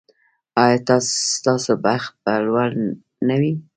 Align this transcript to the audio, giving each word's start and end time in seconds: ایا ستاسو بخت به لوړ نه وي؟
ایا 0.63 0.97
ستاسو 1.35 1.73
بخت 1.85 2.13
به 2.23 2.31
لوړ 2.45 2.69
نه 3.27 3.35
وي؟ 3.41 3.53